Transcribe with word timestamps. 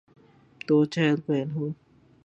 تو 0.67 0.75
چہل 0.85 1.15
پہل 1.25 1.49
ہو۔ 1.55 1.65